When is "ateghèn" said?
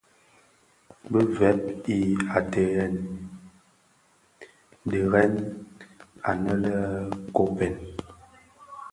2.37-2.95